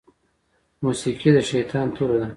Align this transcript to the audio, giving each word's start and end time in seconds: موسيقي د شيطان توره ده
موسيقي 0.83 1.29
د 1.35 1.39
شيطان 1.51 1.87
توره 1.95 2.17
ده 2.21 2.27